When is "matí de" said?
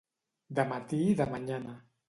0.71-1.29